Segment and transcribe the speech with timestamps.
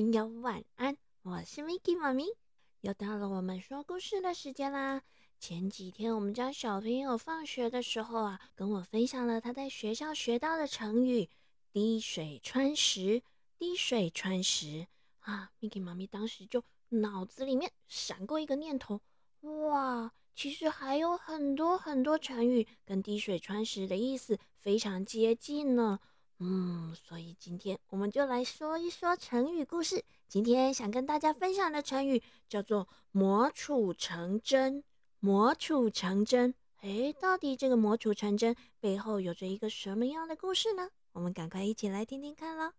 [0.00, 2.24] 朋友晚安，我是 Miki 妈咪，
[2.80, 5.02] 又到了我们说故事的时间啦。
[5.38, 11.28] 前几天我们家小朋友放学的时候啊，跟我分享了他在学校学到的成语
[11.70, 13.22] “滴水穿石”。
[13.58, 14.86] 滴水穿石
[15.18, 19.02] 啊，Miki 妈咪当时就脑子里面闪过一个念头，
[19.42, 26.00] 哇，其实还有很多很多成语跟“滴水穿石”的意思非常接近呢。
[26.42, 30.02] 嗯，所以今天我们就来说一说成语故事。
[30.26, 34.82] 今天想跟大家分享的成语叫做“磨杵成针”。
[35.20, 40.88] 磨杵成针，诶，到底这个磨杵成针背后有着一个什么样的故事呢？
[41.12, 42.72] 我们赶快一起来听听看啦！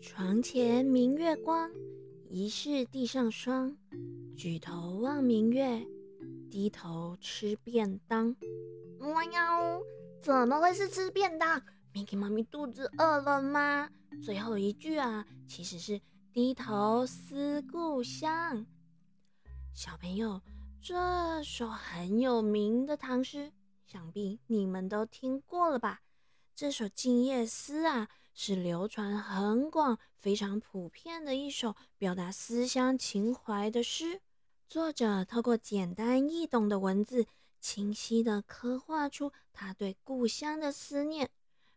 [0.00, 1.68] 床前明月光。
[2.30, 3.74] 疑是地上霜，
[4.36, 5.82] 举头望明月，
[6.50, 8.36] 低头吃便当。
[9.00, 9.48] 哇呀，
[10.20, 11.58] 怎么会是吃便当
[11.94, 13.88] ？Miki 妈咪肚子饿了吗？
[14.22, 15.98] 最后一句啊，其实是
[16.30, 18.66] 低头思故乡。
[19.72, 20.42] 小朋友，
[20.82, 23.50] 这首很有名的唐诗，
[23.86, 26.02] 想必你们都听过了吧？
[26.58, 28.08] 这首《静夜思》啊。
[28.34, 34.20] 是流传很广、非常普遍的一首表达思乡情怀的诗。
[34.66, 37.26] 作者透过简单易懂的文字，
[37.60, 41.30] 清晰地刻画出他对故乡的思念。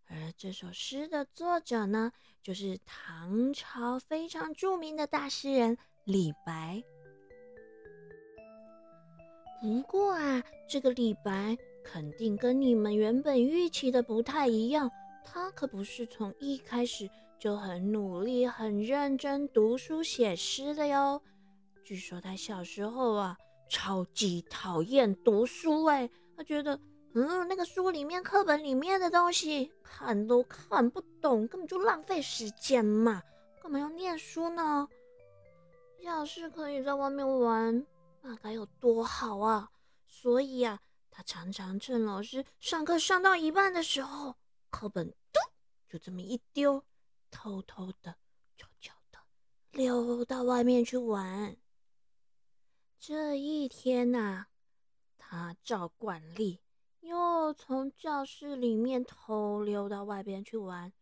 [0.08, 6.84] 而这首诗的作者呢，就是唐朝非常著名的大诗人李白。
[9.62, 14.90] 不过啊，这个李白肯定跟你们原本预期的不太一样。
[15.24, 17.10] 他可不是从一开始
[17.40, 21.22] 就很努力、很认真读书写诗的哟。
[21.84, 23.38] 据说他小时候啊，
[23.70, 26.80] 超级讨厌读书，哎，他觉得，
[27.14, 33.22] 嗯，那个书里面、课本里面的东西看都看不懂，根本就浪费时间嘛，
[33.62, 34.88] 干嘛要念书呢？
[36.02, 37.86] 要是可以在外面玩，
[38.22, 39.70] 那该有多好啊！
[40.08, 40.80] 所以啊，
[41.12, 44.38] 他常常趁老师上课上到一半的时候。
[44.72, 45.40] 课本嘟
[45.90, 46.86] 就这么一丢，
[47.30, 48.16] 偷偷的、
[48.56, 49.20] 悄悄的
[49.72, 51.58] 溜到外面去玩。
[52.98, 54.46] 这一天呐，
[55.18, 56.62] 他照惯例
[57.02, 60.94] 又从教室里面偷溜到外边去玩。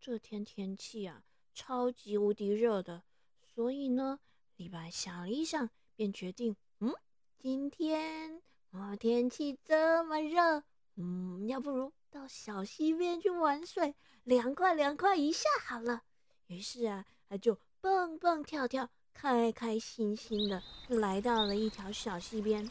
[0.00, 3.02] 这天天气啊，超级无敌热的，
[3.42, 4.20] 所以呢，
[4.56, 6.94] 李白想了一想，便决定：嗯，
[7.36, 8.40] 今天
[8.74, 10.62] 啊天气这么热，
[10.96, 11.92] 嗯，要不如。
[12.10, 16.02] 到小溪边去玩水，凉快凉快一下好了。
[16.46, 22.70] 于是啊，他就蹦蹦跳跳，开开心心的来到了一条小溪边。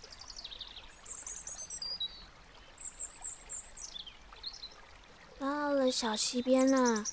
[5.38, 7.04] 到了小溪边呢，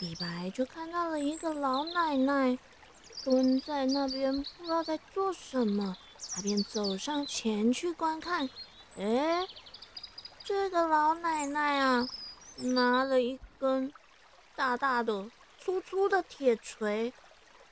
[0.00, 2.58] 李白就看到了一个老奶奶
[3.24, 5.96] 蹲在那边，不知道在做什么。
[6.34, 8.48] 他便走上前去观看，
[8.96, 9.46] 哎。
[10.44, 12.08] 这个老奶奶啊，
[12.56, 13.92] 拿了一根
[14.56, 15.30] 大大的、
[15.60, 17.12] 粗粗的铁锤，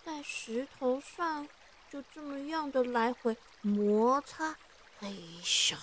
[0.05, 1.49] 在石头上
[1.91, 4.55] 就这么样的来回摩擦，
[5.01, 5.11] 哎
[5.43, 5.75] 咻，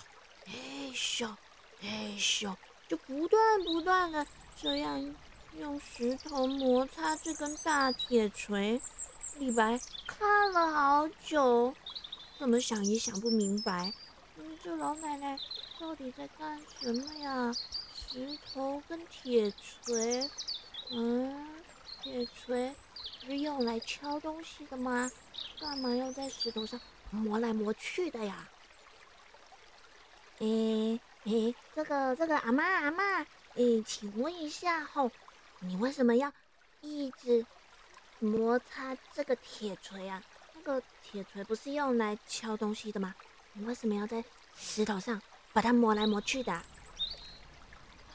[0.46, 0.52] 哎
[0.94, 1.34] 咻，
[1.82, 2.54] 哎咻，
[2.86, 4.24] 就不断不断的
[4.56, 5.14] 这样
[5.58, 8.80] 用石头摩擦这根大铁锤。
[9.40, 11.74] 李白看了好久，
[12.44, 13.94] 怎么想也想不明白。
[14.62, 15.40] 这老奶奶。
[15.78, 17.56] 到底在干什么呀？
[17.90, 20.30] 石头跟铁锤，
[20.88, 21.64] 嗯，
[22.02, 22.76] 铁锤
[23.18, 25.10] 是用来敲东西的吗？
[25.58, 26.78] 干嘛要在石头上
[27.08, 28.52] 磨来磨去的呀？
[30.36, 35.16] 诶诶，这个这个阿妈阿妈，诶，请问一下吼，
[35.60, 36.30] 你为什么要
[36.80, 37.46] 一直
[38.18, 40.24] 摩擦这个铁锤啊？
[40.64, 43.14] 个铁锤不是用来敲东西的吗？
[43.52, 44.24] 你为什么要在
[44.56, 45.22] 石头上？
[45.52, 46.52] 把它磨来磨去的。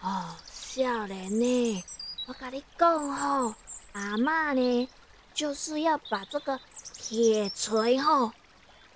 [0.01, 1.83] 哦，少年呢，
[2.27, 3.55] 我跟你讲吼，
[3.93, 4.89] 阿妈呢
[5.33, 6.59] 就是要把这个
[6.93, 8.33] 铁锤吼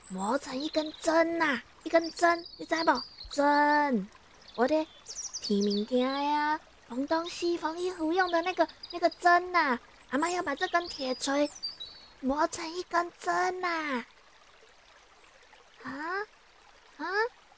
[0.10, 2.92] 磨成一根针呐，一根针，你知不？
[3.30, 4.08] 针，
[4.56, 4.86] 我的
[5.42, 6.60] 提物件呀，
[6.90, 9.80] 缝东西、缝衣服用的那个那个针呐，
[10.10, 11.50] 阿妈要把这根铁锤
[12.24, 14.06] 磨成一根针呐。
[15.84, 15.92] 啊
[16.98, 17.06] 啊！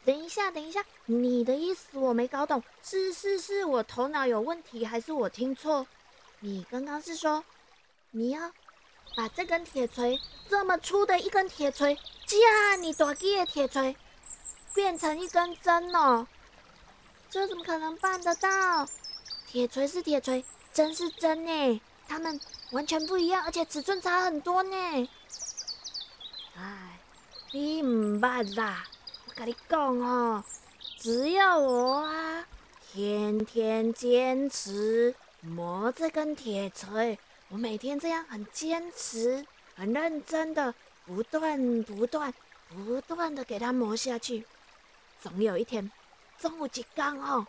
[0.04, 5.86] 等一下，等一下，你的意思我没搞懂，是是是我头脑有问题，还是我听错？
[6.40, 7.44] 你刚刚是说
[8.10, 8.52] 你要
[9.16, 10.20] 把这根铁锤
[10.50, 11.96] 这么粗的一根铁锤，
[12.26, 13.96] 加你大几的铁锤，
[14.74, 16.28] 变成一根针哦。
[17.30, 18.88] 这怎么可能办得到？
[19.48, 22.40] 铁锤是铁锤，针是针呢，他们
[22.72, 25.10] 完全不一样，而且尺寸差很多呢。
[26.58, 27.00] 哎，
[27.52, 28.86] 你唔捌啦，
[29.28, 30.44] 我跟你讲哦，
[30.98, 32.46] 只要我啊，
[32.92, 37.20] 天天坚持磨这根铁锤，
[37.50, 39.46] 我每天这样很坚持、
[39.76, 40.74] 很认真的，
[41.06, 42.34] 不断、不断、
[42.70, 44.46] 不断的给它磨下去，
[45.22, 45.92] 总有一天。
[46.38, 47.48] 中午一刚哦，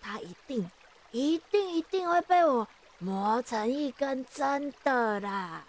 [0.00, 0.68] 它一定、
[1.12, 2.66] 一定、一定会被我
[3.04, 5.62] 磨成一根针的啦！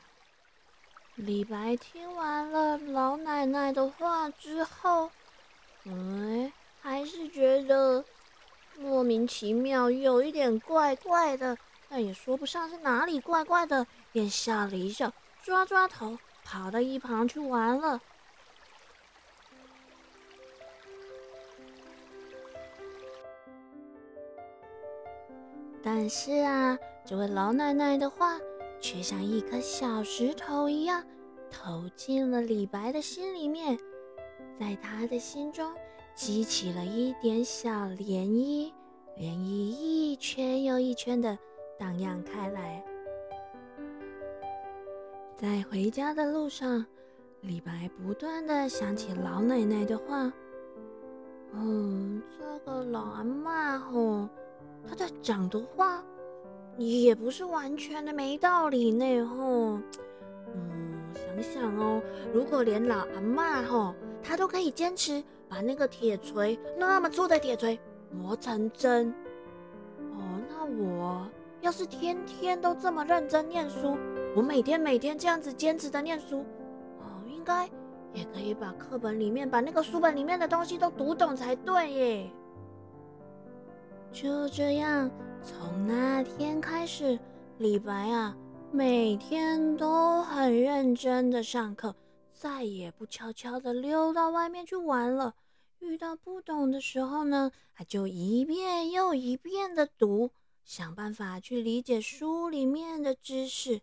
[1.16, 5.12] 李白听完了老奶奶的话之后，
[5.84, 8.06] 哎，还是觉得
[8.78, 11.58] 莫名其妙，有一点怪怪的，
[11.90, 15.12] 但也说不上是哪里怪怪的，便笑了一笑，
[15.44, 18.00] 抓抓头，跑到一旁去玩了。
[25.84, 28.40] 但是啊，这位老奶奶的话
[28.81, 31.04] 却像一颗小石头一样
[31.52, 33.78] 投进了李白的心里面，
[34.60, 35.72] 在他的心中
[36.16, 38.72] 激起了一点小涟漪，
[39.19, 41.38] 涟漪一圈又一圈的
[41.78, 42.84] 荡漾开来。
[45.36, 46.84] 在回家的路上，
[47.42, 50.34] 李白不断的想起老奶奶的话
[51.54, 54.28] ：“嗯，这个老阿妈吼。”
[54.88, 56.04] 她在讲的话，
[56.77, 59.80] 也不是完全的没道理呢，吼。
[60.54, 62.01] 嗯，想想哦，
[62.33, 63.94] 如果连老阿妈吼，
[64.24, 67.80] 她都可以坚持把那个铁锤那么粗的铁锤
[68.12, 69.13] 磨成针，
[70.00, 71.27] 哦，那我
[71.62, 73.98] 要是天天都这么认真念书，
[74.36, 76.39] 我每天每天这样子坚持的念书，
[77.00, 77.66] 哦，应该
[78.13, 82.30] 也可以把课本里面、把那个书本里面的东西都读懂才对耶。
[84.12, 85.12] 就这样，
[85.45, 87.19] 从那天开始，
[87.59, 88.36] 李白啊，
[88.71, 91.95] 每天都很认真的上课，
[92.33, 95.36] 再也不悄悄的溜到外面去玩了。
[95.77, 100.31] 遇到不懂的时候呢，他就一遍又一遍的读，
[100.63, 103.81] 想办法去理解书里面的知识。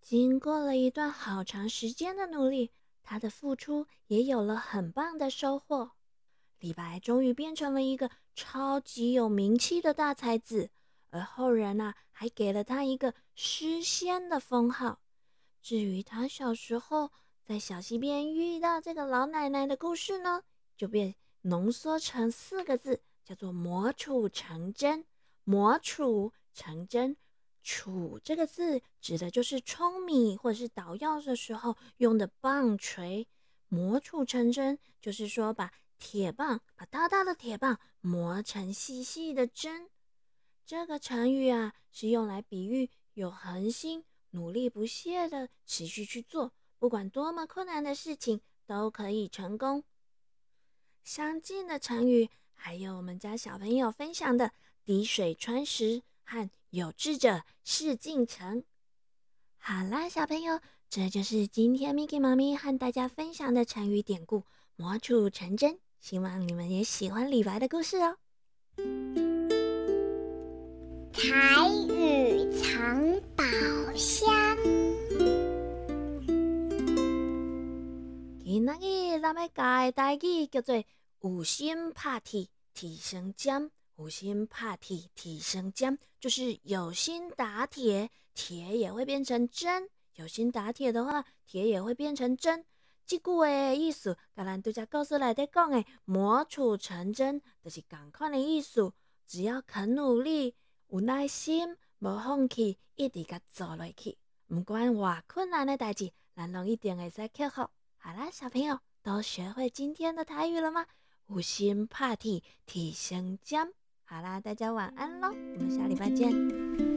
[0.00, 2.70] 经过了一段好长时间的努力，
[3.02, 5.90] 他的付出也有了很棒的收获。
[6.60, 10.70] 李白终于变成了一个超级有名气的大才子，
[11.10, 14.98] 而后人呢还给了他一个诗仙的封号。
[15.62, 17.12] 至于他小时候
[17.44, 20.42] 在小溪边遇到这个老奶奶的故事呢，
[20.76, 25.04] 就被浓缩成四个字，叫做“磨杵成针”。
[25.44, 27.16] 磨杵成针，
[27.64, 33.28] 杵这个字指的就是舂米或者是捣药的时候用的棒槌。
[33.68, 35.72] 磨杵成针，就是说把。
[35.98, 39.90] 铁棒把大大的铁棒磨成细细的针，
[40.64, 49.82] 这个成语啊是用来比喻有恒心、努力不懈的持续去做，不管多么困难的事情都可以成功。
[51.02, 54.52] 相近的成语还有我们家小朋友分享的
[54.84, 58.62] “滴水穿石”和“有志者事竟成”。
[59.58, 64.44] 好啦，小朋友，这就是今天 Miki 妈咪和大家分享的成语典故
[64.76, 65.80] “磨杵成针”。
[66.00, 68.16] 希望你们也喜欢李白的故事哦。
[71.12, 73.44] 彩雨藏宝
[73.94, 74.28] 箱。
[78.44, 80.82] 今日咱们教的台语叫做
[81.20, 83.70] “有心拍铁，铁生尖”。
[83.98, 89.90] 有心拍铁，铁生尖，就是有心打铁，铁也会变成针。
[90.14, 92.64] 有心打铁的话，铁也会变成针。
[93.08, 98.92] 这句话的意思，甲咱拄则故事内底讲的“磨杵成针”就是共款的意思。
[99.26, 100.54] 只要肯努力、
[100.88, 107.66] 有耐心、无放弃，一直甲做落去，不管偌困难的代志，咱拢一定会使克服。
[107.96, 110.84] 好啦，小朋友都学会今天的台语了吗？
[111.28, 113.72] 有心拍铁，铁生尖。
[114.04, 116.87] 好啦，大家晚安喽，我们下礼拜见。